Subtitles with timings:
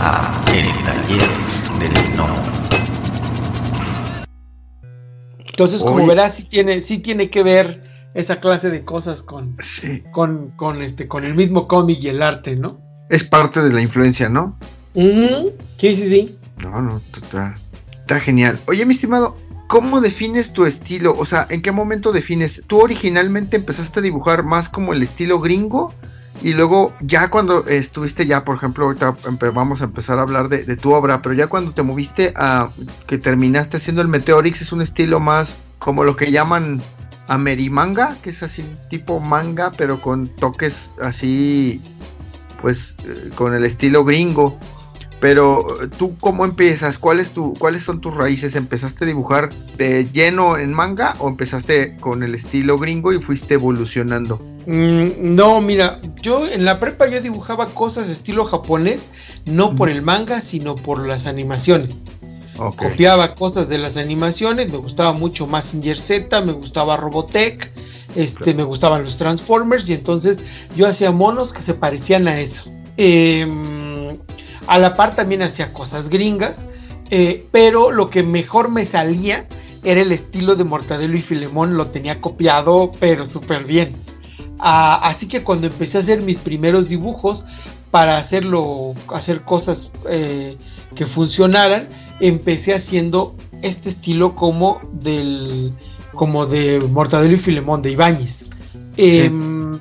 [0.00, 1.28] a El Taller
[1.78, 2.26] del No.
[5.46, 7.82] Entonces, como verás, sí tiene, sí tiene que ver
[8.14, 10.02] esa clase de cosas con, Sí.
[10.12, 12.80] con, con, este, con el mismo cómic y el arte, ¿no?
[13.10, 14.58] Es parte de la influencia, ¿no?
[14.94, 16.38] Sí, sí, sí.
[16.62, 17.54] No, no, está,
[17.92, 18.58] está genial.
[18.66, 19.36] Oye, mi estimado,
[19.68, 21.14] ¿cómo defines tu estilo?
[21.16, 22.62] O sea, ¿en qué momento defines?
[22.66, 25.92] ¿Tú originalmente empezaste a dibujar más como el estilo gringo?
[26.42, 29.14] Y luego, ya cuando estuviste ya, por ejemplo, ahorita
[29.52, 32.70] vamos a empezar a hablar de, tu obra, pero ya cuando te moviste a
[33.06, 36.80] que terminaste haciendo el Meteorix, es un estilo más como lo que llaman
[37.28, 41.82] Amerimanga, que es así tipo manga, pero con toques así,
[42.62, 44.58] pues, eh, con el estilo gringo.
[45.20, 46.96] Pero eh, tú cómo empiezas?
[46.96, 48.56] ¿Cuál es tu, ¿Cuáles son tus raíces?
[48.56, 53.54] ¿Empezaste a dibujar de lleno en manga o empezaste con el estilo gringo y fuiste
[53.54, 54.40] evolucionando?
[54.66, 59.00] Mm, no, mira, yo en la prepa yo dibujaba cosas estilo japonés,
[59.46, 61.96] no por el manga, sino por las animaciones.
[62.76, 67.70] Copiaba cosas de las animaciones, me gustaba mucho Mazinger Z, me gustaba Robotech,
[68.14, 70.36] este, me gustaban los Transformers y entonces
[70.76, 72.70] yo hacía monos que se parecían a eso.
[72.98, 74.18] Em,
[74.66, 76.58] a la par también hacía cosas gringas,
[77.10, 79.46] eh, pero lo que mejor me salía
[79.82, 83.94] era el estilo de Mortadelo y Filemón, lo tenía copiado, pero súper bien.
[84.62, 87.44] Ah, así que cuando empecé a hacer mis primeros dibujos
[87.90, 90.56] para hacerlo, hacer cosas eh,
[90.94, 91.88] que funcionaran,
[92.20, 95.72] empecé haciendo este estilo como del,
[96.12, 98.44] como de Mortadelo y Filemón de Ibáñez.
[98.98, 99.72] Em,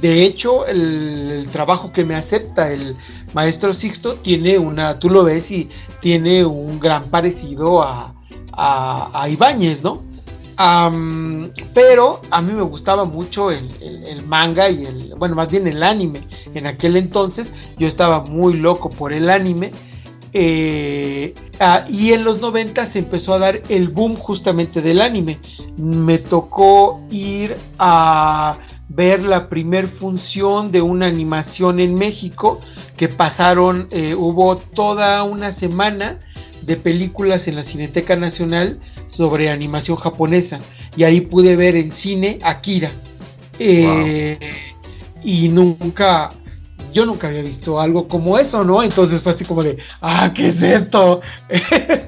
[0.00, 2.96] de hecho, el, el trabajo que me acepta el
[3.34, 5.68] maestro Sixto tiene una, tú lo ves y
[6.00, 8.14] tiene un gran parecido a,
[8.52, 10.02] a, a Ibáñez, ¿no?
[11.74, 15.66] Pero a mí me gustaba mucho el, el- el manga y el, bueno, más bien
[15.66, 16.20] el anime.
[16.54, 17.48] En aquel entonces
[17.78, 19.72] yo estaba muy loco por el anime.
[20.38, 25.38] eh, ah, y en los 90 se empezó a dar el boom justamente del anime.
[25.76, 28.58] Me tocó ir a
[28.96, 32.60] ver la primer función de una animación en México
[32.96, 36.18] que pasaron, eh, hubo toda una semana
[36.62, 40.58] de películas en la Cineteca Nacional sobre animación japonesa
[40.96, 42.90] y ahí pude ver en cine Akira.
[43.58, 44.38] Eh,
[45.22, 46.32] y nunca
[46.92, 50.48] yo nunca había visto algo como eso no entonces fue así como de ah qué
[50.48, 51.22] es esto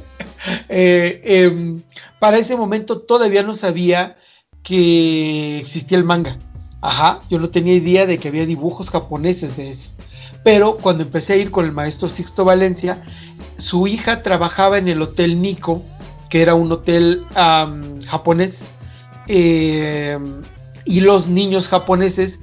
[0.68, 1.82] Eh, em,
[2.18, 4.16] para ese momento todavía no sabía
[4.62, 6.38] que existía el manga
[6.80, 9.90] ajá yo no tenía idea de que había dibujos japoneses de eso
[10.44, 13.02] pero cuando empecé a ir con el maestro Sixto Valencia
[13.58, 15.82] su hija trabajaba en el Hotel Nico,
[16.30, 17.26] que era un hotel
[18.06, 18.60] japonés,
[19.26, 20.18] eh,
[20.84, 22.38] y los niños japoneses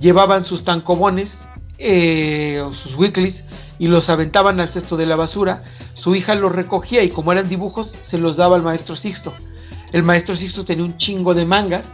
[0.00, 1.38] llevaban sus tancobones
[1.78, 3.42] eh, o sus weeklies
[3.78, 5.64] y los aventaban al cesto de la basura.
[5.94, 9.32] Su hija los recogía y como eran dibujos, se los daba al maestro Sixto.
[9.92, 11.86] El maestro Sixto tenía un chingo de mangas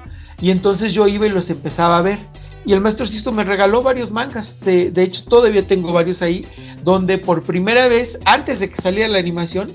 [0.42, 2.18] y entonces yo iba y los empezaba a ver.
[2.66, 4.60] Y el maestro Sixto me regaló varios mangas.
[4.60, 6.46] De, de hecho, todavía tengo varios ahí.
[6.84, 9.72] Donde por primera vez, antes de que saliera la animación,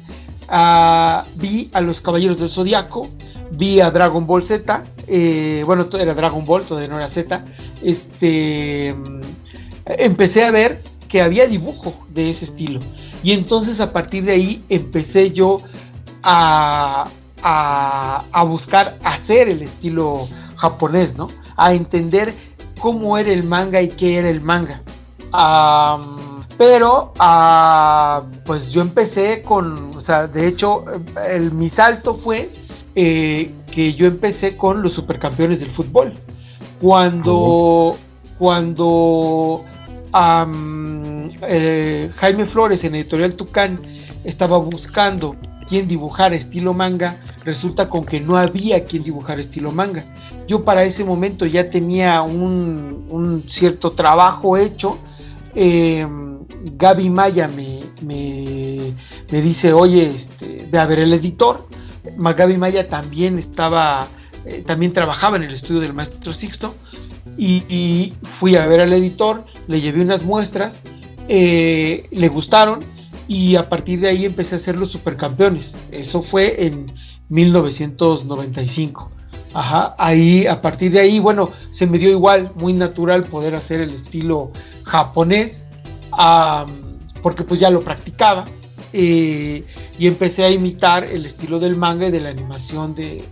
[0.48, 3.10] ah, vi a los Caballeros del Zodiaco.
[3.52, 4.84] Vi a Dragon Ball Z.
[5.08, 7.44] eh, bueno, era Dragon Ball, todavía no era Z.
[7.82, 8.94] Este.
[8.94, 9.22] mm,
[9.86, 12.82] Empecé a ver que había dibujo de ese estilo.
[13.24, 15.62] Y entonces a partir de ahí empecé yo
[16.24, 17.08] a,
[17.42, 20.28] a, a buscar hacer el estilo
[20.58, 21.30] japonés, ¿no?
[21.56, 22.34] A entender
[22.80, 24.82] cómo era el manga y qué era el manga.
[26.58, 30.86] Pero, ah, pues yo empecé con, o sea, de hecho,
[31.30, 32.50] el, mi salto fue
[32.96, 36.14] eh, que yo empecé con los supercampeones del fútbol.
[36.82, 37.96] Cuando,
[38.40, 39.64] cuando
[40.12, 43.80] am, eh, Jaime Flores en Editorial Tucán
[44.24, 45.36] estaba buscando
[45.68, 50.04] quién dibujar estilo manga, resulta con que no había quien dibujar estilo manga.
[50.48, 54.98] Yo para ese momento ya tenía un, cierto trabajo hecho.
[55.54, 56.08] Eh,
[56.78, 61.68] Gaby Maya me, me, dice, oye, este, ve a ver el editor.
[62.16, 64.08] Gaby Maya también estaba,
[64.46, 66.76] eh, también trabajaba en el estudio del maestro Sixto.
[67.38, 70.74] Y, y fui a ver al editor, le llevé unas muestras,
[71.28, 72.97] eh, le gustaron
[73.28, 75.76] y a partir de ahí empecé a hacer los supercampeones.
[75.92, 76.92] Eso fue en
[77.30, 79.12] 1995.
[79.54, 83.82] Ajá, ahí, a partir de ahí, bueno, se me dio igual, muy natural poder hacer
[83.82, 84.52] el estilo
[84.84, 85.66] japonés,
[87.22, 88.46] porque pues ya lo practicaba,
[88.94, 89.64] eh,
[89.98, 93.24] y empecé a imitar el estilo del manga y de la animación de,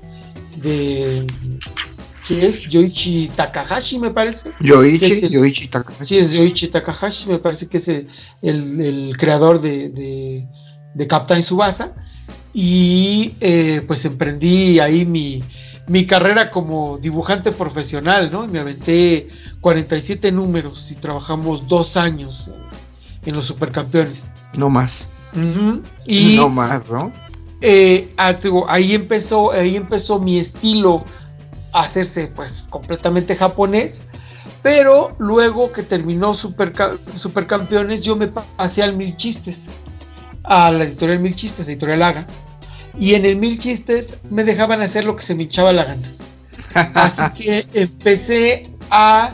[2.28, 4.52] que es Yoichi Takahashi, me parece.
[4.60, 6.06] Yoichi, Yoichi Takahashi.
[6.06, 8.08] Sí, es Yoichi Takahashi, me parece que es el,
[8.42, 10.48] el, creador de, de,
[10.94, 11.94] de, Captain Subasa.
[12.54, 15.44] Y eh, pues emprendí ahí mi,
[15.88, 18.48] mi carrera como dibujante profesional, ¿no?
[18.48, 19.28] Me aventé
[19.62, 22.50] 47 números y trabajamos dos años
[23.26, 24.24] en los supercampeones.
[24.56, 25.06] No más.
[26.08, 27.12] Y no más, ¿no?
[27.62, 28.38] Eh, ah,
[28.68, 31.04] ahí empezó, ahí empezó mi estilo
[31.84, 34.02] hacerse pues completamente japonés.
[34.62, 39.60] Pero luego que terminó Supercampeones, yo me pasé al Mil Chistes,
[40.44, 42.28] a la editorial Mil Chistes, editorial Haga.
[43.00, 46.12] Y en el Mil Chistes me dejaban hacer lo que se me echaba la gana.
[46.96, 49.34] Así que empecé a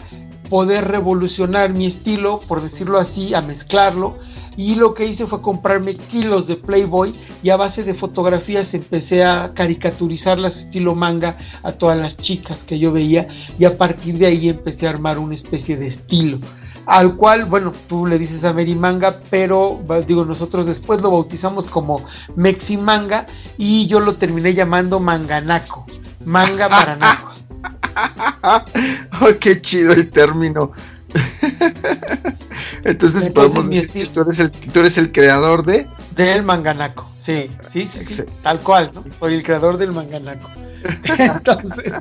[0.49, 4.19] poder revolucionar mi estilo, por decirlo así, a mezclarlo.
[4.57, 9.23] Y lo que hice fue comprarme kilos de Playboy y a base de fotografías empecé
[9.23, 13.27] a caricaturizarlas estilo manga a todas las chicas que yo veía
[13.57, 16.39] y a partir de ahí empecé a armar una especie de estilo
[16.85, 21.67] al cual, bueno, tú le dices a Mary Manga, pero digo, nosotros después lo bautizamos
[21.67, 22.05] como
[22.35, 23.27] Mexi Manga
[23.57, 25.85] y yo lo terminé llamando Manganaco,
[26.25, 27.47] manga para nacos.
[29.21, 30.71] oh, qué chido el término.
[32.83, 37.87] Entonces, podemos decir, tú eres, el, tú eres el creador de del manganaco, sí, sí,
[37.87, 39.03] sí, tal cual, ¿no?
[39.19, 40.49] Soy el creador del manganaco.
[41.17, 41.93] Entonces,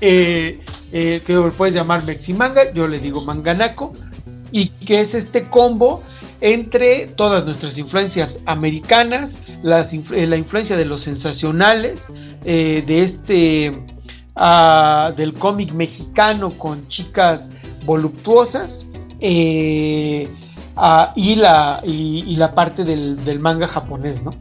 [0.00, 0.60] eh,
[0.92, 3.92] eh, que puedes llamar Meximanga, yo le digo manganaco,
[4.50, 6.02] y que es este combo
[6.40, 12.00] entre todas nuestras influencias americanas, las, eh, la influencia de los sensacionales,
[12.42, 13.78] de este
[15.16, 17.50] del cómic mexicano con chicas
[17.84, 18.86] voluptuosas
[19.20, 20.28] eh,
[21.16, 24.34] y, la, y, la parte del, manga japonés, ¿no?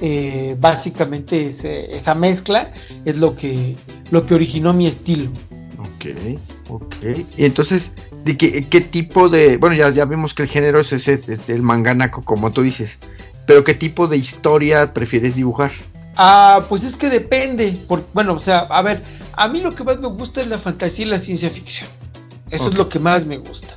[0.00, 1.54] Eh, básicamente
[1.96, 2.70] esa mezcla
[3.06, 3.76] es lo que,
[4.10, 5.30] lo que originó mi estilo.
[5.78, 6.38] Ok,
[6.68, 6.96] ok.
[7.36, 7.94] Y entonces,
[8.24, 9.56] ¿de qué, tipo de...
[9.56, 12.98] Bueno, ya, ya vimos que el género es ese, el manganaco, como tú dices,
[13.46, 15.70] pero ¿qué tipo de historia prefieres dibujar?
[16.16, 17.78] Ah, pues es que depende.
[17.86, 19.02] Por, bueno, o sea, a ver,
[19.32, 21.88] a mí lo que más me gusta es la fantasía y la ciencia ficción.
[22.50, 23.76] Eso es lo que más me gusta.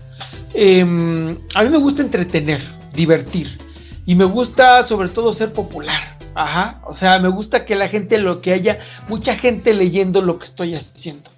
[0.54, 2.62] Em, a mí me gusta entretener,
[2.94, 3.58] divertir.
[4.06, 6.18] Y me gusta sobre todo ser popular.
[6.36, 6.82] Ajá.
[6.86, 10.46] O sea, me gusta que la gente, lo que haya, mucha gente leyendo lo que
[10.46, 11.30] estoy haciendo.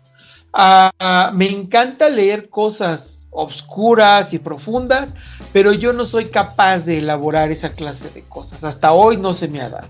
[0.54, 5.13] Ah, me encanta leer cosas obscuras y profundas,
[5.54, 8.63] pero yo no soy capaz de elaborar esa clase de cosas.
[8.63, 9.88] Hasta hoy no se me ha dado.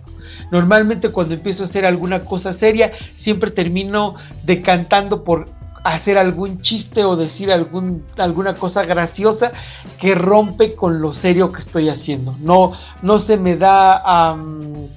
[0.52, 5.50] Normalmente cuando empiezo a hacer alguna cosa seria, siempre termino decantando por
[5.84, 9.52] hacer algún chiste o decir algún, alguna cosa graciosa
[10.00, 12.36] que rompe con lo serio que estoy haciendo.
[12.40, 14.38] No, no se me da a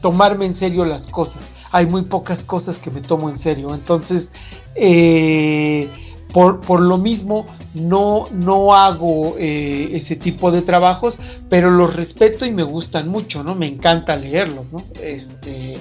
[0.03, 1.49] tomarme en serio las cosas.
[1.73, 3.75] Hay muy pocas cosas que me tomo en serio.
[3.75, 4.29] Entonces,
[4.75, 5.89] eh,
[6.33, 11.17] por, por, lo mismo, no, no hago eh, ese tipo de trabajos,
[11.49, 13.55] pero los respeto y me gustan mucho, ¿no?
[13.55, 14.85] Me encanta leerlos, ¿no?
[15.01, 15.79] Este,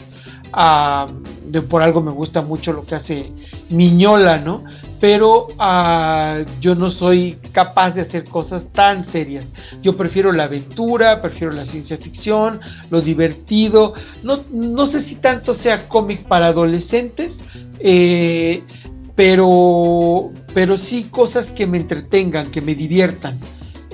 [1.45, 3.31] de, por algo me gusta mucho lo que hace
[3.69, 4.63] Miñola, ¿no?
[4.99, 9.45] Pero ah, yo no soy capaz de hacer cosas tan serias.
[9.81, 13.93] Yo prefiero la aventura, prefiero la ciencia ficción, lo divertido.
[14.23, 17.37] No, no sé si tanto sea cómic para adolescentes,
[17.79, 18.63] eh,
[19.15, 23.39] pero, pero sí cosas que me entretengan, que me diviertan.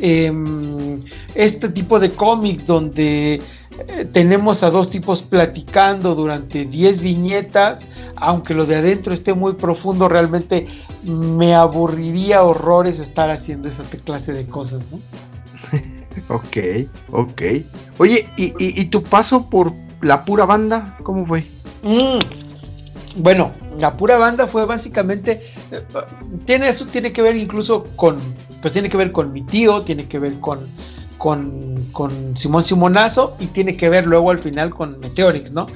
[0.01, 1.04] Em,
[1.36, 3.42] este tipo de cómics donde
[3.88, 7.79] eh, tenemos a dos tipos platicando durante 10 viñetas,
[8.15, 10.67] aunque lo de adentro esté muy profundo, realmente
[11.03, 15.00] me aburriría horrores estar haciendo esa clase de cosas, ¿no?
[16.36, 16.57] ok,
[17.12, 17.41] ok.
[17.98, 21.45] Oye, ¿y, tu paso por la pura banda, cómo fue?
[21.83, 22.19] Mm,
[23.17, 25.83] bueno, la pura banda fue básicamente eh,
[26.45, 28.17] tiene eso tiene que ver incluso con
[28.62, 30.67] pues tiene que ver con mi tío tiene que ver con
[31.20, 35.68] con, con Simón Simonazo y tiene que ver luego al final con Meteorix no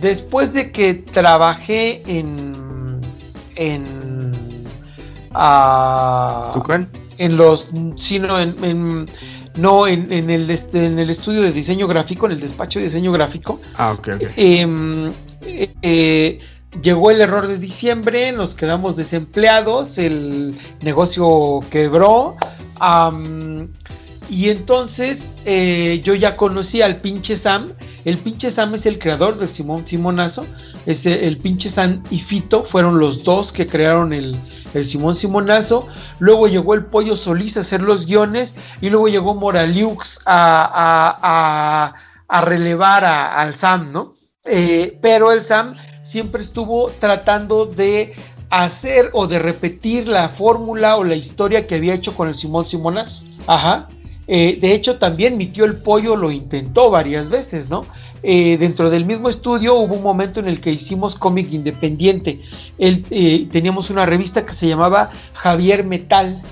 [0.00, 3.00] después de que trabajé en
[3.56, 4.02] en
[7.16, 9.06] en los sino en
[9.56, 12.86] no, en, en, el, este, en el estudio de diseño gráfico, en el despacho de
[12.86, 13.60] diseño gráfico.
[13.76, 16.40] Ah, ok, em, eh,
[16.80, 22.36] llegó el error de diciembre, nos quedamos desempleados, el negocio quebró.
[24.30, 27.72] y entonces eh, yo ya conocí al pinche Sam.
[28.04, 30.46] El pinche Sam es el creador del Simón Simonazo.
[30.86, 34.36] Es el pinche Sam y Fito fueron los dos que crearon el,
[34.84, 35.86] Simón Simonazo,
[36.18, 41.94] luego llegó el Pollo Solís a hacer los guiones y luego llegó Moraliux a, a,
[42.26, 44.14] a, relevar al Sam, ¿no?
[44.44, 45.76] Eh, pero el Sam
[46.12, 48.12] siempre estuvo tratando de
[48.50, 52.66] hacer o de repetir la fórmula o la historia que había hecho con el Simón
[52.66, 53.24] Simonazo.
[53.46, 53.88] Ajá.
[54.28, 57.86] Eh, de hecho, también mi tío el pollo lo intentó varias veces, ¿no?
[58.22, 62.42] Eh, dentro del mismo estudio hubo un momento en el que hicimos cómic independiente.
[62.78, 66.42] Eh, teníamos una revista que se llamaba Javier Metal,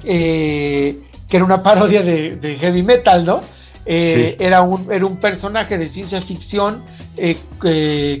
[0.00, 0.96] que
[1.28, 3.40] era una parodia de, heavy metal, ¿no?
[3.84, 6.82] era, un, era un personaje de ciencia ficción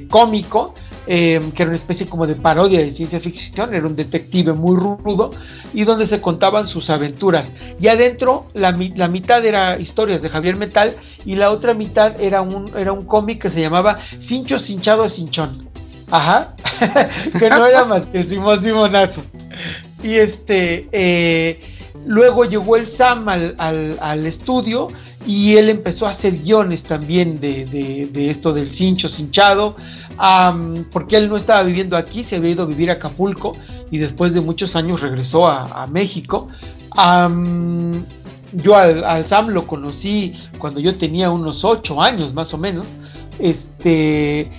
[0.08, 0.74] cómico
[1.10, 4.76] Em, que era una especie como de parodia de ciencia ficción, era un detective muy
[4.76, 5.30] rudo
[5.72, 7.50] y donde se contaban sus aventuras.
[7.80, 10.92] Y adentro la, mitad era historias de Javier Metal
[11.24, 15.70] y la otra mitad era un, era un cómic que se llamaba Cincho Cinchado Cinchón.
[16.10, 16.54] Ajá,
[17.38, 19.22] que no era más que el Simón Simonazo.
[20.02, 21.62] Y este, eh,
[22.04, 24.88] luego llegó el Sam al, al estudio
[25.28, 29.76] y él empezó a hacer guiones también de, esto del cincho cinchado,
[30.90, 33.52] porque él no estaba viviendo aquí, se había ido a vivir a Acapulco
[33.90, 36.48] y después de muchos años regresó a, México.
[38.54, 42.86] yo al, Sam lo conocí cuando yo tenía unos ocho años más o menos.
[43.38, 44.50] Este,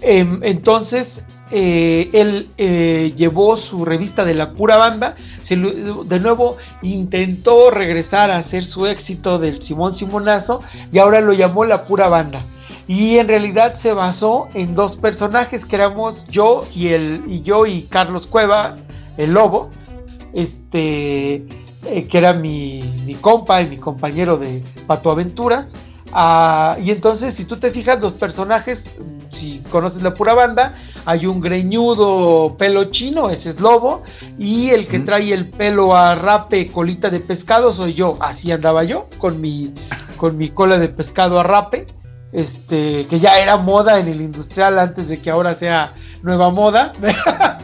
[0.00, 5.14] em, entonces eh, él eh, llevó su revista de la pura banda,
[5.48, 10.60] de nuevo intentó regresar a hacer su éxito del Simón Simonazo
[10.92, 12.42] y ahora lo llamó la pura banda.
[12.88, 17.66] Y en realidad se basó en dos personajes que éramos yo y el y yo
[17.66, 18.78] y Carlos Cuevas,
[19.16, 19.70] el lobo,
[20.32, 21.46] este
[21.84, 25.68] eh, que era mi, mi, compa y mi compañero de Pato Aventuras.
[26.12, 28.84] Ah, y entonces, si tú te fijas, los personajes
[29.30, 34.02] si conoces la pura banda, hay un greñudo pelo chino, ese es Lobo,
[34.38, 38.16] y el que trae el pelo a rape, colita de pescado, soy yo.
[38.20, 39.74] Así andaba yo, con mi,
[40.16, 41.86] con mi cola de pescado a rape,
[42.32, 46.92] este, que ya era moda en el industrial antes de que ahora sea nueva moda.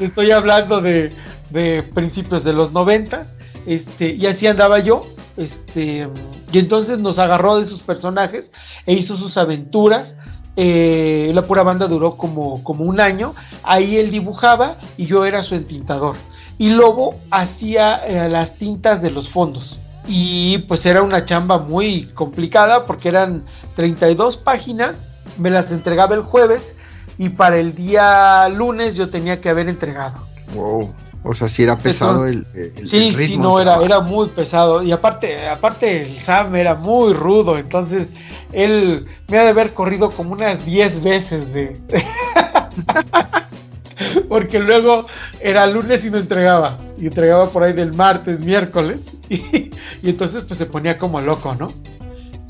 [0.00, 1.12] Estoy hablando de,
[1.50, 3.28] de principios de los noventas,
[3.66, 5.06] este, y así andaba yo,
[5.40, 6.06] este,
[6.52, 8.52] y entonces nos agarró de sus personajes
[8.84, 10.14] e hizo sus aventuras.
[10.56, 13.34] Eh, la pura banda duró como, como un año.
[13.62, 16.16] Ahí él dibujaba y yo era su entintador.
[16.58, 19.78] Y Lobo hacía eh, las tintas de los fondos.
[20.06, 23.44] Y pues era una chamba muy complicada porque eran
[23.76, 25.00] 32 páginas.
[25.38, 26.74] Me las entregaba el jueves
[27.16, 30.20] y para el día lunes yo tenía que haber entregado.
[30.54, 30.92] Wow.
[31.22, 32.46] O sea, si era pesado el,
[32.84, 34.82] Sí, sí, no, era, era muy pesado.
[34.82, 38.08] Y aparte, aparte el Sam era muy rudo, entonces
[38.52, 41.78] él me ha de haber corrido como unas 10 veces de...
[44.30, 45.06] Porque luego
[45.40, 46.78] era lunes y no entregaba.
[46.98, 49.00] Y entregaba por ahí del martes, miércoles.
[50.02, 51.68] Y, entonces pues se ponía como loco, ¿no?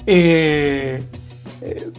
[0.07, 1.03] Eh,
[1.61, 1.91] eh,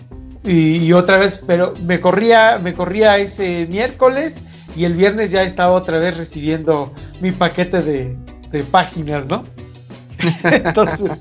[0.43, 4.33] y, y, otra vez, pero me corría, me corría ese miércoles
[4.75, 9.43] y el viernes ya estaba otra vez recibiendo mi paquete de, páginas, ¿no?
[10.43, 11.11] Entonces,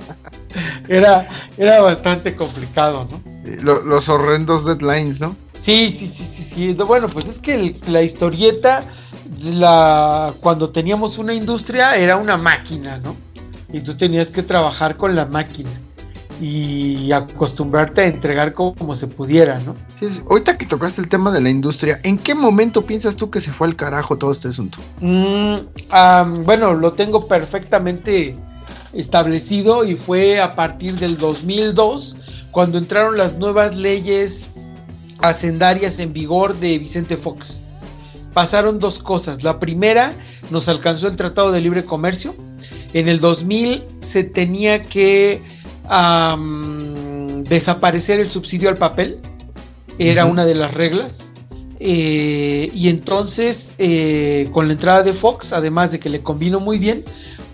[0.89, 3.21] era, era bastante complicado, ¿no?
[3.63, 5.37] Los, horrendos deadlines, ¿no?
[5.61, 6.73] Sí, sí, sí, sí, sí.
[6.75, 8.85] Bueno, pues es que la historieta,
[9.43, 13.17] la, cuando teníamos una industria, era una máquina, ¿no?
[13.73, 15.71] Y tú tenías que trabajar con la máquina
[16.41, 19.75] y acostumbrarte a entregar como, se pudiera, ¿no?
[19.99, 23.43] Sí, ahorita que tocaste el tema de la industria, ¿en qué momento piensas tú que
[23.43, 24.79] se fue al carajo todo este asunto?
[25.01, 25.57] Mm,
[26.45, 28.37] bueno, lo tengo perfectamente
[28.95, 32.17] establecido y fue a partir del 2002
[32.51, 34.49] cuando entraron las nuevas leyes
[35.21, 37.61] hacendarias en vigor de Vicente Fox.
[38.33, 39.43] Pasaron dos cosas.
[39.43, 40.15] La primera,
[40.51, 42.35] nos alcanzó el Tratado de Libre Comercio.
[42.95, 45.43] En el 2000 se tenía que
[47.45, 49.21] desaparecer el subsidio al papel,
[49.99, 51.31] era una de las reglas.
[51.83, 56.79] Eh, y entonces, eh, con la entrada de Fox, además de que le convino muy
[56.79, 57.05] bien,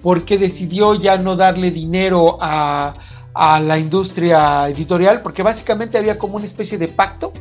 [0.02, 2.94] porque decidió ya no darle dinero a,
[3.34, 7.34] la industria editorial, porque básicamente había como una especie de pacto,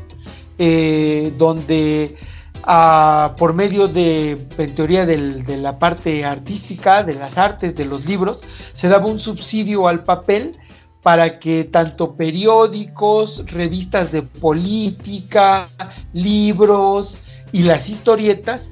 [0.57, 2.17] eh, donde
[2.63, 8.05] ah, por medio de, en teoría, de la parte artística, de las artes, de los
[8.05, 8.39] libros,
[8.73, 10.57] se daba un subsidio al papel
[11.05, 15.67] para que tanto periódicos, revistas de política,
[16.13, 17.19] libros
[17.51, 18.71] y las historietas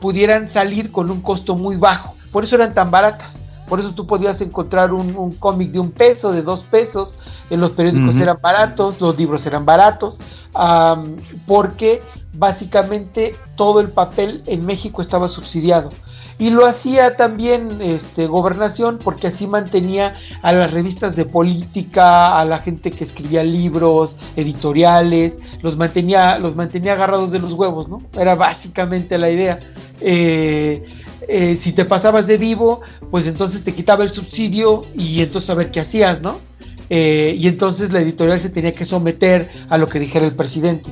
[0.00, 2.14] pudieran salir con un costo muy bajo.
[2.30, 3.34] Por eso eran tan baratas.
[3.68, 7.16] Por eso tú podías encontrar un, cómic de un peso, de dos pesos.
[7.50, 10.16] En los periódicos eran baratos, los libros eran baratos,
[11.44, 12.02] porque
[12.34, 15.90] básicamente todo el papel en México estaba subsidiado.
[16.38, 22.44] Y lo hacía también este, gobernación porque así mantenía a las revistas de política, a
[22.44, 28.00] la gente que escribía libros, editoriales, los mantenía, los mantenía agarrados de los huevos, ¿no?
[28.16, 29.58] Era básicamente la idea.
[30.00, 30.84] Eh,
[31.26, 35.54] eh, si te pasabas de vivo, pues entonces te quitaba el subsidio y entonces a
[35.54, 36.38] ver qué hacías, ¿no?
[36.88, 40.88] Eh, y entonces la editorial se tenía que someter a lo que dijera el presidente.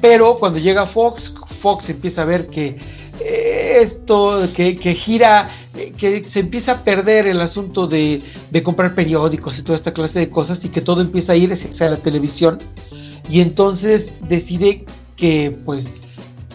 [0.00, 2.78] pero cuando llega Fox, Fox empieza a ver que
[3.24, 5.50] esto, que, gira,
[5.98, 8.22] que se empieza a perder el asunto de,
[8.62, 11.90] comprar periódicos y toda esta clase de cosas y que todo empieza a ir hacia
[11.90, 12.58] la televisión.
[13.28, 14.84] Y entonces decide
[15.16, 16.00] que pues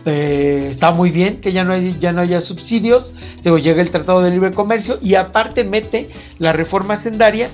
[0.05, 3.11] eh, está muy bien que ya no, hay, ya no haya subsidios,
[3.43, 7.49] luego llega el Tratado de Libre Comercio y aparte mete la reforma sendaria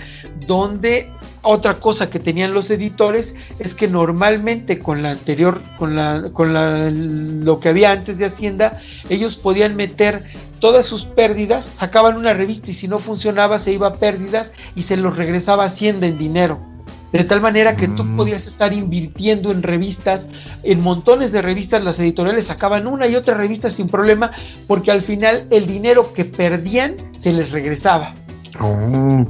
[0.47, 1.09] donde
[1.43, 6.53] otra cosa que tenían los editores es que normalmente con la anterior, con la, con
[6.53, 8.79] la, lo que había antes de Hacienda,
[9.09, 10.23] ellos podían meter
[10.59, 14.83] todas sus pérdidas, sacaban una revista y si no funcionaba se iba a pérdidas y
[14.83, 16.59] se los regresaba Hacienda en dinero.
[17.11, 18.15] De tal manera que tú mm.
[18.15, 20.25] podías estar invirtiendo en revistas,
[20.63, 24.31] en montones de revistas, las editoriales sacaban una y otra revista sin problema,
[24.67, 28.15] porque al final el dinero que perdían se les regresaba.
[28.61, 29.25] Oh,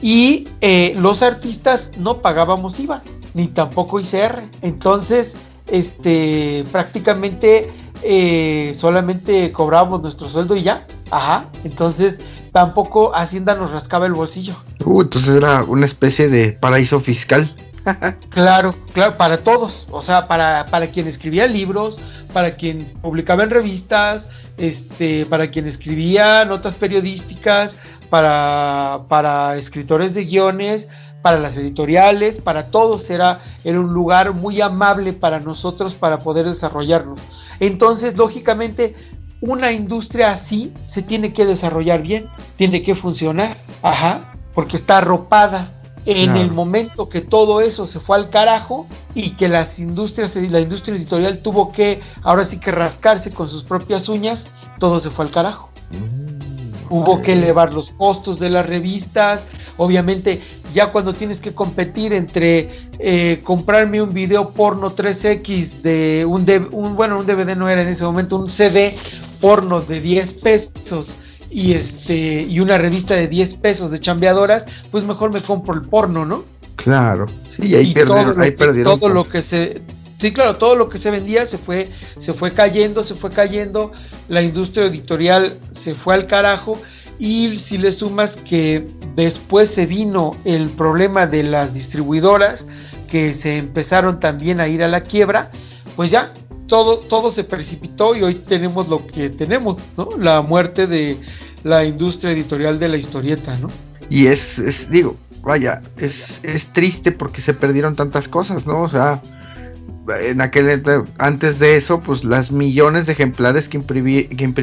[0.00, 3.02] y eh, los artistas no pagábamos IVA,
[3.34, 4.42] ni tampoco ICR.
[4.62, 5.32] Entonces,
[5.68, 7.72] este, prácticamente
[8.02, 10.86] eh, solamente cobrábamos nuestro sueldo y ya.
[11.10, 11.46] Ajá.
[11.64, 12.18] Entonces,
[12.50, 14.56] tampoco Hacienda nos rascaba el bolsillo.
[14.84, 17.54] Uh, entonces era una especie de paraíso fiscal.
[18.30, 21.98] claro, claro, para todos, o sea, para, para quien escribía libros,
[22.32, 24.24] para quien publicaba en revistas,
[24.56, 27.76] este, para quien escribía notas periodísticas,
[28.12, 30.86] para, para escritores de guiones,
[31.22, 36.46] para las editoriales, para todos era, era un lugar muy amable para nosotros para poder
[36.46, 37.18] desarrollarnos.
[37.58, 38.94] Entonces, lógicamente,
[39.40, 45.70] una industria así se tiene que desarrollar bien, tiene que funcionar, ajá, porque está arropada.
[46.04, 50.60] En el momento que todo eso se fue al carajo y que las industrias, la
[50.60, 54.44] industria editorial tuvo que, ahora sí que rascarse con sus propias uñas,
[54.78, 55.70] todo se fue al carajo.
[55.92, 56.41] Mm,
[56.92, 59.44] Hubo que elevar los costos de las revistas,
[59.78, 60.42] obviamente
[60.74, 66.94] ya cuando tienes que competir entre eh, comprarme un video porno 3X de un, un,
[66.94, 68.94] bueno, un DVD no era en ese momento, un CD
[69.40, 71.08] porno de 10 pesos
[71.50, 75.82] y este y una revista de 10 pesos de chambeadoras, pues mejor me compro el
[75.82, 76.44] porno, ¿no?
[76.76, 77.26] Claro.
[77.58, 78.98] Sí, ahí, perdieron, ahí perdieron.
[78.98, 79.80] Todo lo que se
[80.22, 81.88] Sí, claro, todo lo que se vendía se fue
[82.20, 83.90] se fue cayendo, se fue cayendo,
[84.28, 86.80] la industria editorial se fue al carajo
[87.18, 92.64] y si le sumas que después se vino el problema de las distribuidoras
[93.10, 95.50] que se empezaron también a ir a la quiebra,
[95.96, 96.32] pues ya
[96.68, 100.08] todo, todo se precipitó y hoy tenemos lo que tenemos, ¿no?
[100.20, 101.16] La muerte de
[101.64, 103.66] la industria editorial de la historieta, ¿no?
[104.08, 108.82] Y es, digo, vaya, es, es triste porque se perdieron tantas cosas, ¿no?
[108.82, 109.20] O sea,
[110.20, 110.82] en aquel
[111.18, 113.80] antes de eso, pues las millones de ejemplares que,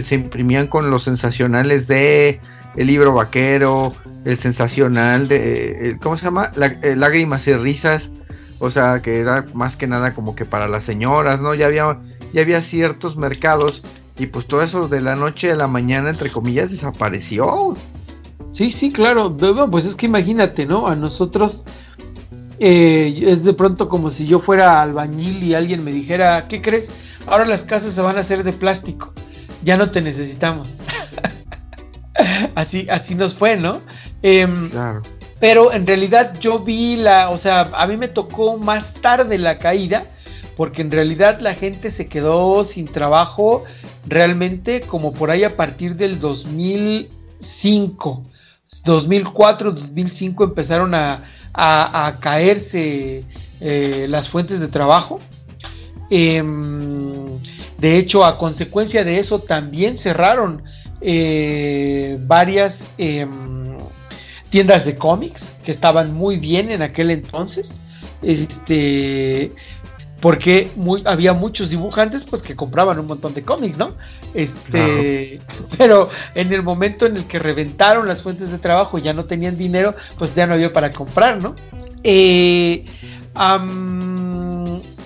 [0.04, 2.40] se imprimían con los sensacionales de
[2.76, 3.94] el libro vaquero,
[4.26, 6.52] el sensacional de, ¿cómo se llama?
[6.82, 8.12] Eh, lágrimas y risas,
[8.60, 11.54] o sea, que era más que nada como que para las señoras, ¿no?
[11.56, 12.00] Ya había,
[12.34, 13.84] ya había ciertos mercados
[14.18, 17.76] y pues todo eso de la noche a la mañana, entre comillas, desapareció.
[18.52, 19.36] Sí, sí, claro.
[19.72, 20.88] Pues es que imagínate, ¿no?
[20.88, 21.64] A nosotros
[22.60, 26.90] eh, es de pronto como si yo fuera albañil y alguien me dijera, ¿qué crees?
[27.26, 29.14] Ahora las casas se van a hacer de plástico.
[29.64, 30.68] Ya no te necesitamos.
[32.56, 33.82] así, así nos fue, ¿no?
[34.22, 35.02] Em, claro.
[35.40, 39.58] Pero en realidad yo vi la, o sea, a mí me tocó más tarde la
[39.58, 40.04] caída,
[40.58, 43.64] porque en realidad la gente se quedó sin trabajo
[44.06, 48.26] realmente como por ahí a partir del 2005.
[48.84, 51.24] 2004, 2005 empezaron a,
[52.20, 53.24] caerse
[53.62, 55.20] eh, las fuentes de trabajo.
[56.10, 57.38] Em,
[57.78, 60.64] de hecho, a consecuencia de eso también cerraron
[61.02, 63.78] eh, varias em,
[64.50, 67.70] tiendas de cómics que estaban muy bien en aquel entonces.
[68.22, 69.52] Este,
[70.22, 70.70] porque
[71.06, 73.94] había muchos dibujantes pues que compraban un montón de cómics, ¿no?
[74.34, 75.40] Este,
[75.78, 79.26] pero en el momento en el que reventaron las fuentes de trabajo y ya no
[79.26, 81.56] tenían dinero, pues ya no había para comprar, ¿no?
[82.04, 82.86] Eh,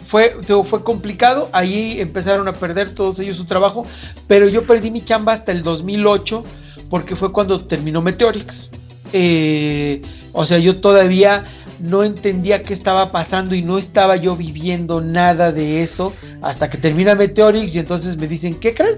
[0.08, 0.36] fue,
[0.69, 3.86] fue complicado, ahí empezaron a perder todos ellos su trabajo,
[4.28, 6.43] pero yo perdí mi chamba hasta el 2008
[6.89, 8.69] porque fue cuando terminó Meteorix.
[9.12, 11.45] Eh, o sea, yo todavía
[11.80, 16.78] no entendía qué estaba pasando y no estaba yo viviendo nada de eso hasta que
[16.78, 18.98] termina Meteorix y entonces me dicen, ¿qué crees?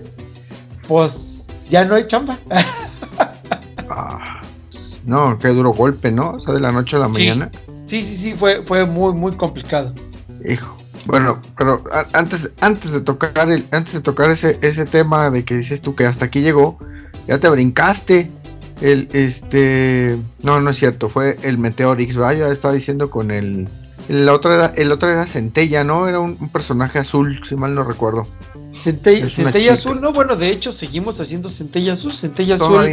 [0.88, 1.16] Pues
[1.70, 2.40] ya no hay chamba.
[3.88, 4.42] Ah,
[5.06, 6.32] no, qué duro golpe, ¿no?
[6.32, 7.52] O sea, de la noche a la mañana.
[7.86, 9.94] Sí, sí, sí, fue, fue muy, muy complicado.
[10.44, 10.76] Hijo.
[11.06, 11.84] Bueno, pero
[12.14, 15.94] antes, antes de tocar el, antes de tocar ese, ese tema de que dices tú
[15.94, 16.80] que hasta aquí llegó,
[17.28, 18.32] ya te brincaste.
[18.82, 23.70] El este no, no es cierto, fue el Meteorix, vaya, estaba diciendo con el
[24.08, 26.08] el otro era, el otro era Centella, ¿no?
[26.08, 28.28] Era un, personaje azul, si mal no recuerdo.
[28.84, 32.88] Centella, Centella Azul, no, bueno, de hecho seguimos haciendo Centella Azul, Centella Azul.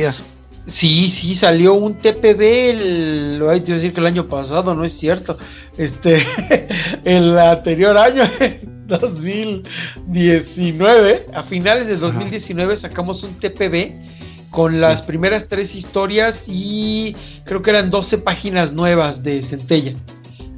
[0.66, 4.84] Sí, sí, salió un TPB, el, lo hay que decir que el año pasado, no
[4.84, 5.36] es cierto.
[5.76, 6.24] Este,
[7.04, 8.22] el anterior año,
[8.86, 13.90] 2019, a finales del 2019 sacamos un TPB
[14.52, 19.94] con las primeras tres historias y creo que eran 12 páginas nuevas de Centella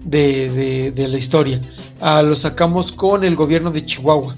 [0.04, 1.61] de, de, la historia.
[2.00, 4.35] Ah, lo sacamos con el gobierno de Chihuahua,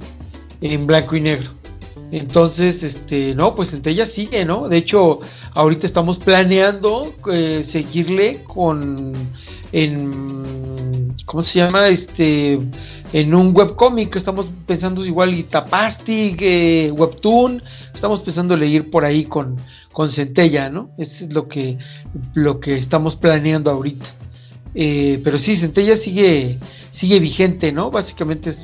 [0.61, 1.51] en blanco y negro.
[2.13, 4.69] Entonces, este, no, pues Centella sigue, ¿no?
[4.69, 5.21] De hecho,
[5.55, 9.15] ahorita estamos planeando eh, seguirle con,
[9.73, 10.86] en,
[11.27, 11.89] ¿cómo se llama?
[11.89, 12.59] Este,
[13.13, 17.63] en un webcómic, estamos pensando igual y Tapastic, eh, Webtoon,
[17.95, 19.57] estamos pensando leer por ahí con,
[19.93, 20.91] con Centella, ¿no?
[20.97, 21.79] Eso es lo que,
[22.33, 24.07] lo que estamos planeando ahorita.
[24.75, 26.59] Eh, pero sí, Centella sigue,
[26.93, 27.91] sigue vigente, ¿no?
[27.91, 28.59] Básicamente es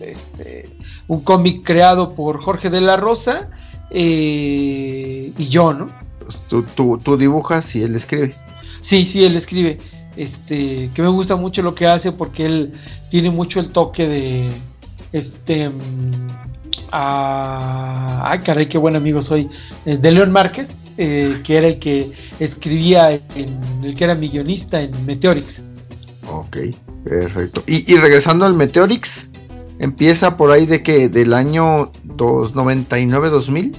[0.00, 0.76] este,
[1.06, 3.50] un cómic creado por Jorge de la Rosa
[3.90, 5.86] eh, y yo, ¿no?
[6.48, 6.64] Tú,
[6.98, 8.34] tú, dibujas y él escribe.
[8.82, 9.78] Sí, sí, él escribe.
[10.18, 12.72] Este, que me gusta mucho lo que hace porque él
[13.08, 14.50] tiene mucho el toque de
[15.12, 16.28] este mm,
[16.90, 19.48] ay caray qué buen amigo soy
[19.86, 20.66] eh, de León Márquez
[21.00, 25.62] eh, que era el que escribía, en, el que era mi guionista en Meteorix.
[26.28, 26.56] Ok,
[27.04, 27.62] perfecto.
[27.68, 29.30] Y, regresando al Meteorix,
[29.78, 33.76] empieza por ahí de que del año 99-2000.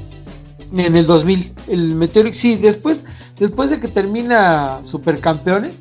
[0.71, 3.03] En el 2000, el Meteorix, sí, después,
[3.37, 5.75] después de que termina Supercampeones,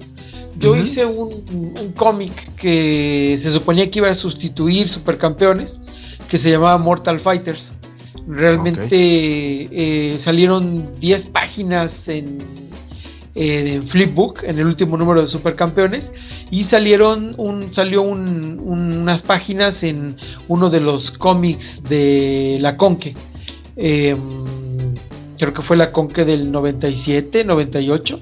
[0.59, 5.79] yo hice un, un cómic que se suponía que iba a sustituir Supercampeones,
[6.29, 7.73] que se llamaba Mortal Fighters.
[8.29, 12.39] Realmente eh, salieron 10 páginas en,
[13.35, 16.13] eh, Flipbook, en el último número de Supercampeones,
[16.51, 20.17] y salieron un, salió unas páginas en
[20.49, 23.15] uno de los cómics de la Conque.
[23.77, 24.19] Em,
[25.39, 28.21] creo que fue la Conque del 97, 98,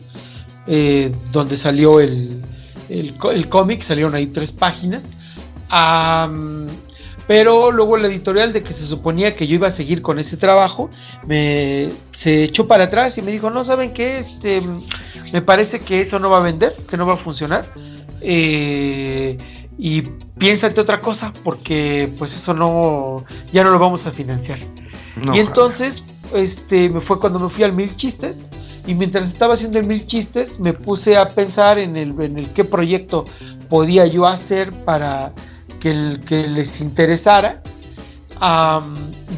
[0.66, 2.42] eh, donde salió el,
[2.88, 5.02] el, cómic, salieron ahí tres páginas.
[7.26, 10.36] Pero luego la editorial de que se suponía que yo iba a seguir con ese
[10.36, 10.88] trabajo,
[11.26, 14.62] me se echó para atrás y me dijo, no saben qué, este,
[15.32, 17.66] me parece que eso no va a vender, que no va a funcionar.
[18.20, 19.36] Eh,
[19.78, 20.02] y
[20.38, 24.60] piénsate otra cosa, porque pues eso no, ya no lo vamos a financiar.
[25.34, 25.94] y entonces,
[26.32, 28.36] este, me fue cuando me fui al Mil Chistes,
[28.86, 32.48] y mientras estaba haciendo el Mil Chistes, me puse a pensar en el, en el
[32.50, 33.26] qué proyecto
[33.68, 35.32] podía yo hacer para
[35.80, 37.62] que, les interesara.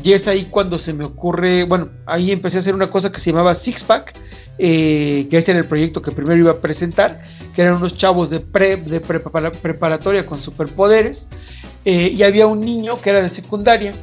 [0.02, 3.20] y es ahí cuando se me ocurre, bueno, ahí empecé a hacer una cosa que
[3.20, 4.14] se llamaba Six Pack,
[4.58, 7.22] eh, que ese era el proyecto que primero iba a presentar,
[7.54, 11.26] que eran unos chavos de, pre, de preparatoria con superpoderes,
[11.84, 13.94] eh, y había un niño que era de secundaria.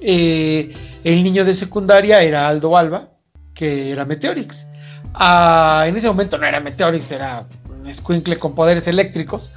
[0.00, 0.72] Eh,
[1.04, 3.10] el niño de secundaria era Aldo Alba,
[3.54, 4.66] que era Meteorix.
[5.14, 9.50] Ah, en ese momento no era Meteorix, era un squinkle con poderes eléctricos.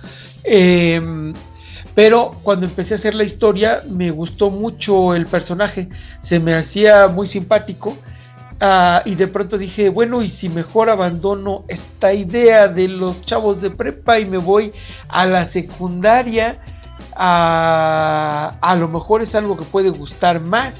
[1.95, 5.89] Pero cuando empecé a hacer la historia me gustó mucho el personaje,
[6.21, 7.95] se me hacía muy simpático
[8.59, 13.61] ah, y de pronto dije, bueno, y si mejor abandono esta idea de los chavos
[13.61, 14.71] de prepa y me voy
[15.07, 16.59] a la secundaria,
[17.15, 20.73] a lo mejor es algo que puede gustar más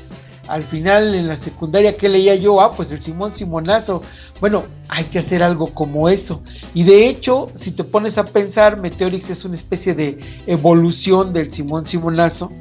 [0.48, 4.02] al final en la secundaria que leía yo, ah, pues el Simón Simonazo.
[4.40, 6.42] Bueno, hay que hacer algo como eso.
[6.74, 11.52] Y de hecho, si te pones a pensar, Meteorix es una especie de evolución del
[11.52, 12.52] Simón Simonazo.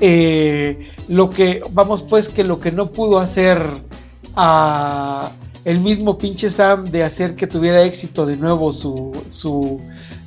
[0.00, 3.82] Eh, lo que, vamos pues, que lo que no pudo hacer
[4.36, 5.32] a
[5.64, 9.80] el mismo pinche Sam de hacer que tuviera éxito de nuevo su, su,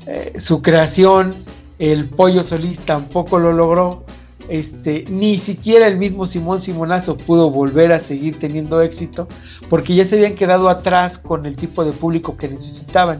[0.06, 1.34] eh, su creación,
[1.80, 4.06] el pollo Solís tampoco lo logró
[4.50, 9.28] este, ni siquiera el mismo Simón Simonazo pudo volver a seguir teniendo éxito
[9.70, 13.20] porque ya se habían quedado atrás con el tipo de público que necesitaban.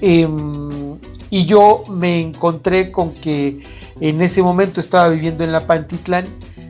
[0.00, 0.96] Em,
[1.30, 3.62] y yo me encontré con que
[4.00, 6.24] en ese momento estaba viviendo en la Pantitlán,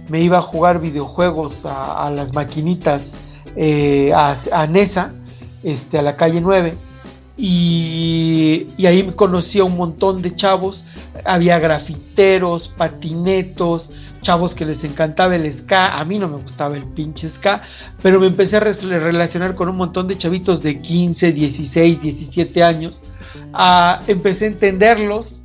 [0.08, 3.12] me iba a jugar videojuegos a, las maquinitas,
[3.56, 5.12] eh, a, Nesa,
[5.62, 6.74] este, a la calle 9
[7.42, 10.84] y, y, ahí conocí a un montón de chavos,
[11.24, 13.88] había grafiteros, patinetos,
[14.20, 17.62] chavos que les encantaba el ska, a mí no me gustaba el pinche ska,
[18.02, 23.00] pero me empecé a relacionar con un montón de chavitos de 15, 16, 17 años,
[23.54, 25.40] ah, empecé a entenderlos,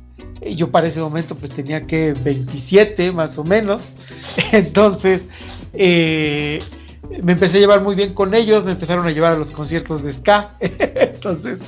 [0.54, 3.82] yo para ese momento pues tenía que 27 más o menos,
[4.52, 5.22] entonces...
[5.72, 6.60] Eh,
[7.22, 10.02] me empecé a llevar muy bien con ellos, me empezaron a llevar a los conciertos
[10.02, 11.58] de ska, entonces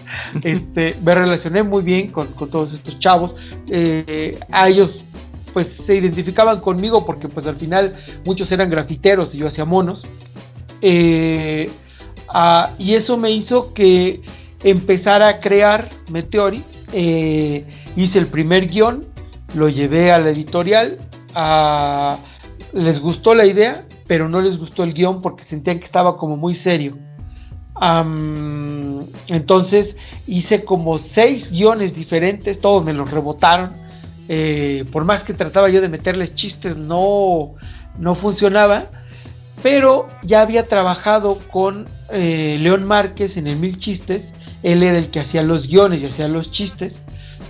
[0.42, 3.34] este, me relacioné muy bien con, todos estos chavos,
[3.68, 5.02] eh, a ellos
[5.52, 10.04] pues se identificaban conmigo porque pues al final muchos eran grafiteros y yo hacía monos,
[10.82, 11.70] eh,
[12.78, 14.20] y eso me hizo que
[14.62, 17.64] empezara a crear Meteori, eh,
[17.96, 19.06] hice el primer guion,
[19.54, 20.98] lo llevé a la editorial,
[22.72, 26.36] les gustó la idea, pero no les gustó el guion porque sentían que estaba como
[26.36, 26.98] muy serio.
[29.28, 29.94] entonces
[30.26, 33.86] hice como seis guiones diferentes, todos me los rebotaron.
[34.30, 37.54] Eh, por más que trataba yo de meterles chistes, no,
[37.98, 38.86] no funcionaba.
[39.62, 44.32] Pero ya había trabajado con eh, León Márquez en el Mil Chistes.
[44.62, 46.96] Él era el que hacía los guiones y hacía los chistes.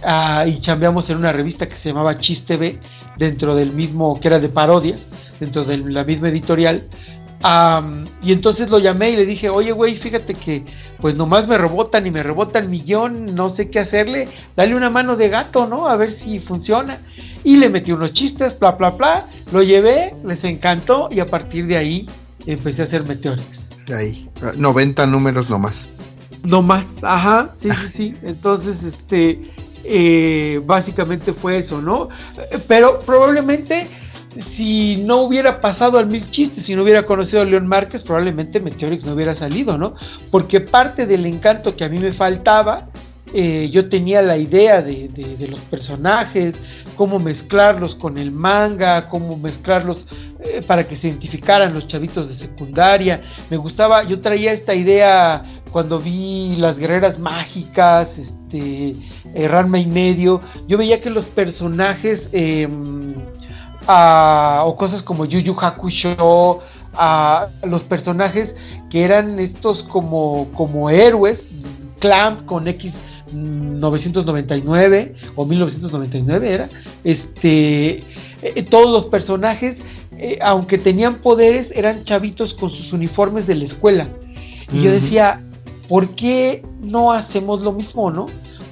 [0.03, 2.79] Ah, y chambeamos en una revista que se llamaba Chiste B,
[3.17, 5.07] dentro del mismo, que era de parodias
[5.41, 6.83] dentro de la misma editorial.
[8.23, 10.65] y entonces lo llamé y le dije, oye, güey, fíjate que
[11.01, 15.17] pues nomás me rebotan y me rebotan millón, no sé qué hacerle, dale una mano
[15.17, 15.89] de gato, ¿no?
[15.89, 16.99] A ver si funciona.
[17.45, 21.67] Y le metí unos chistes, bla, bla, bla, lo llevé, les encantó y a partir
[21.67, 22.09] de ahí
[22.47, 23.69] empecé a hacer Meteorix.
[23.95, 25.87] Ahí, 90 números nomás.
[26.43, 28.15] Nomás, ajá, sí, sí, sí.
[28.23, 29.53] Entonces, este,
[29.85, 32.09] eh, básicamente fue eso, ¿no?
[32.67, 33.89] Pero probablemente
[34.51, 38.61] si no hubiera pasado al mil chistes, si no hubiera conocido a León Márquez, probablemente
[38.61, 39.95] Meteorix no hubiera salido, ¿no?
[40.31, 42.89] Porque parte del encanto que a mí me faltaba,
[43.35, 46.55] eh, yo tenía la idea de, los personajes,
[46.97, 50.07] cómo mezclarlos con el manga, cómo mezclarlos
[50.41, 53.23] eh, para que se identificaran los chavitos de secundaria.
[53.51, 58.93] Me gustaba, yo traía esta idea cuando vi las guerreras mágicas, este,
[59.35, 60.41] eh, y medio.
[60.67, 63.15] Yo veía que los personajes em,
[63.87, 66.61] o cosas como Yu Yu Hakusho,
[66.95, 68.55] a los personajes
[68.91, 71.47] que eran estos como, como héroes,
[72.01, 72.93] Clamp con X
[73.33, 76.69] 999 o 1999 era,
[77.05, 78.03] este,
[78.43, 79.77] eh, todos los personajes,
[80.17, 84.09] eh, aunque tenían poderes, eran chavitos con sus uniformes de la escuela.
[84.73, 85.43] Y yo decía,
[85.89, 88.27] ¿por qué no hacemos lo mismo, no?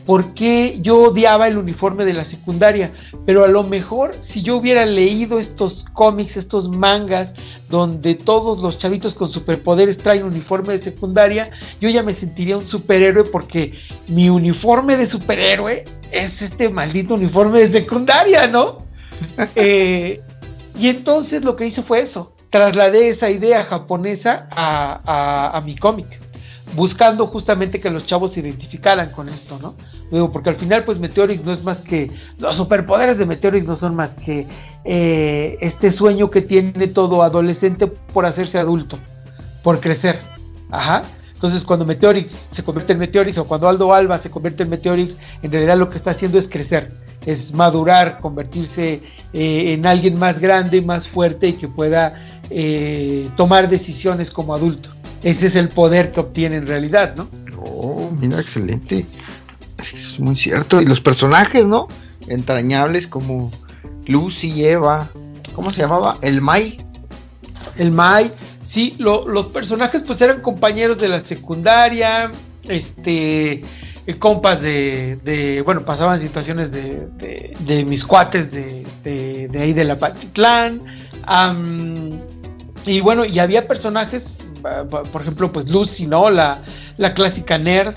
[0.07, 2.93] Porque yo odiaba el uniforme de la secundaria,
[3.27, 7.35] pero a lo mejor si yo hubiera leído estos cómics, estos mangas,
[7.69, 12.69] donde todos los chavitos con superpoderes traen uniforme de secundaria, yo ya me sentiría un
[12.69, 13.75] superhéroe porque
[14.07, 18.87] mi uniforme de superhéroe es este maldito uniforme de secundaria, ¿no?
[19.55, 20.21] Eh,
[20.79, 26.21] y entonces lo que hice fue eso, trasladé esa idea japonesa a mi cómic
[26.75, 29.75] buscando justamente que los chavos se identificaran con esto, ¿no?
[30.33, 32.11] Porque al final, pues Meteorix no es más que.
[32.39, 34.47] Los superpoderes de Meteorix no son más que
[34.85, 38.99] eh, este sueño que tiene todo adolescente por hacerse adulto,
[39.63, 40.21] por crecer.
[40.71, 41.03] Ajá.
[41.35, 45.15] Entonces, cuando Meteorix se convierte en Meteorix o cuando Aldo Alba se convierte en Meteorix,
[45.43, 46.93] en realidad lo que está haciendo es crecer,
[47.27, 49.03] es madurar, convertirse
[49.35, 54.89] eh, en alguien más grande, más fuerte y que pueda eh, tomar decisiones como adulto.
[55.27, 57.29] Ese es el poder que obtiene en realidad, ¿no?
[57.59, 59.05] Oh, mira, excelente.
[59.77, 60.81] Es muy cierto.
[60.81, 61.89] Y los personajes, ¿no?
[62.29, 63.51] Entrañables como
[64.07, 65.11] Lucy, Eva.
[65.53, 66.17] ¿Cómo se llamaba?
[66.23, 66.79] El Mai.
[67.77, 68.31] El Mai.
[68.69, 72.31] Sí, los personajes pues eran compañeros de la secundaria,
[72.63, 73.65] este,
[74.07, 79.99] eh, compas de, bueno, pasaban situaciones de, de, mis cuates de, de, ahí de la
[79.99, 80.83] Patitlán.
[82.87, 84.23] y bueno, y había personajes
[85.13, 86.31] por ejemplo, pues Lucy, ¿no?
[86.31, 86.63] La,
[86.97, 87.95] la clásica nerd,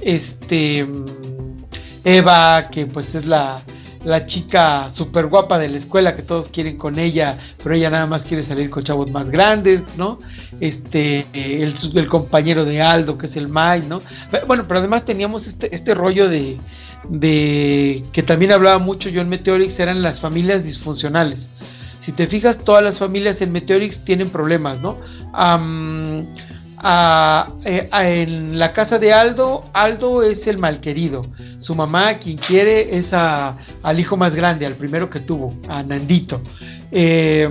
[0.00, 0.86] este,
[2.04, 3.62] Eva, que pues es la,
[4.04, 8.06] la chica súper guapa de la escuela que todos quieren con ella, pero ella nada
[8.06, 10.18] más quiere salir con chavos más grandes, ¿no?
[10.60, 14.02] Este, el, el compañero de Aldo, que es el Mike, ¿no?
[14.46, 16.58] Bueno, pero además teníamos este, este rollo de,
[17.08, 21.48] de que también hablaba mucho yo en Meteorix, eran las familias disfuncionales.
[22.04, 24.98] Si te fijas, todas las familias en Meteorix tienen problemas, ¿no?
[26.84, 31.24] En la casa de Aldo, Aldo es el malquerido.
[31.60, 36.40] Su mamá, quien quiere, es al hijo más grande, al primero que tuvo, a Nandito.
[36.90, 37.48] Eh,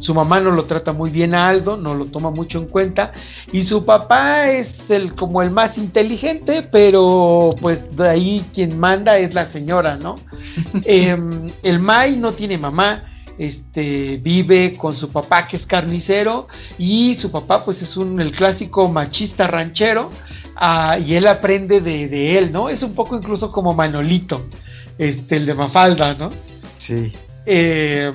[0.00, 3.12] su mamá no lo trata muy bien a Aldo, no lo toma mucho en cuenta.
[3.52, 9.18] Y su papá es el como el más inteligente, pero pues de ahí quien manda
[9.18, 10.16] es la señora, ¿no?
[10.84, 13.09] Em, el Mai no tiene mamá.
[13.40, 18.32] Este vive con su papá que es carnicero y su papá pues es un el
[18.32, 20.10] clásico machista ranchero
[20.56, 22.68] ah, y él aprende de, de, él, ¿no?
[22.68, 24.46] Es un poco incluso como Manolito,
[24.98, 26.30] este el de Mafalda, ¿no?
[26.78, 27.12] Sí.
[27.46, 28.12] Eh,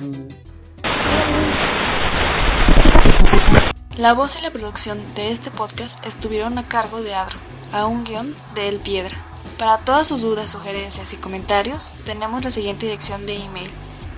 [3.96, 7.38] La voz y la producción de este podcast estuvieron a cargo de Adro,
[7.72, 9.16] a un guion de El Piedra.
[9.58, 13.70] Para todas sus dudas, sugerencias y comentarios, tenemos la siguiente dirección de email: